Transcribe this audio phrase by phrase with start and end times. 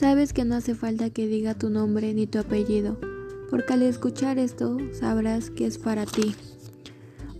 [0.00, 2.98] Sabes que no hace falta que diga tu nombre ni tu apellido,
[3.50, 6.34] porque al escuchar esto sabrás que es para ti.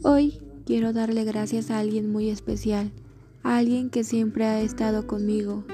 [0.03, 2.93] Hoy quiero darle gracias a alguien muy especial,
[3.43, 5.65] a alguien que siempre ha estado conmigo.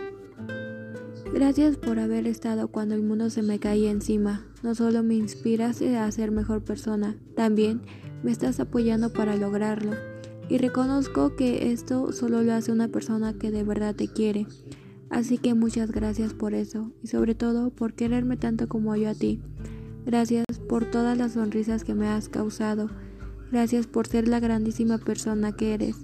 [1.34, 4.46] Gracias por haber estado cuando el mundo se me caía encima.
[4.62, 7.82] No solo me inspiras a ser mejor persona, también
[8.22, 9.90] me estás apoyando para lograrlo.
[10.48, 14.46] Y reconozco que esto solo lo hace una persona que de verdad te quiere.
[15.10, 19.14] Así que muchas gracias por eso y sobre todo por quererme tanto como yo a
[19.14, 19.40] ti.
[20.04, 22.90] Gracias por todas las sonrisas que me has causado.
[23.50, 25.96] Gracias por ser la grandísima persona que eres.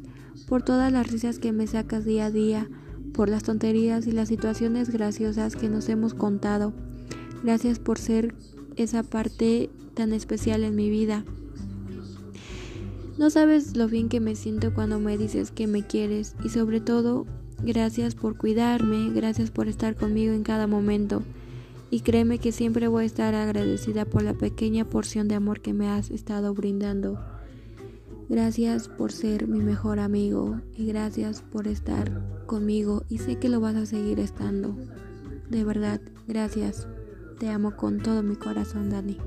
[0.49, 2.69] Por todas las risas que me sacas día a día.
[3.13, 6.73] Por las tonterías y las situaciones graciosas que nos hemos contado.
[7.43, 8.35] Gracias por ser
[8.77, 11.25] esa parte tan especial en mi vida.
[13.19, 16.81] No sabes lo bien que me siento cuando me dices que me quieres y sobre
[16.81, 17.27] todo
[17.65, 21.23] Gracias por cuidarme, gracias por estar conmigo en cada momento.
[21.91, 25.73] Y créeme que siempre voy a estar agradecida por la pequeña porción de amor que
[25.73, 27.21] me has estado brindando.
[28.29, 33.61] Gracias por ser mi mejor amigo y gracias por estar conmigo y sé que lo
[33.61, 34.75] vas a seguir estando.
[35.51, 36.89] De verdad, gracias.
[37.39, 39.19] Te amo con todo mi corazón, Dani.